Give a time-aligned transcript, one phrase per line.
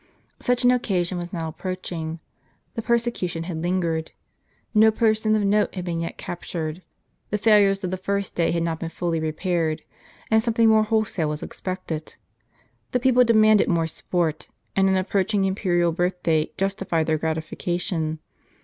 [0.39, 2.17] Such an occasion was now approaching.
[2.73, 4.13] The persecution had lingered.
[4.73, 6.81] No person of note had been yet captured;
[7.29, 9.83] the failures of the first day had not been fully repaired;
[10.31, 12.15] and something more wholesale was expected.
[12.93, 18.17] The people demanded more sport; and an approaching imperial birth day justitied their gratification.